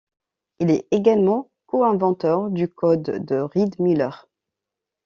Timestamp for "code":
2.67-3.23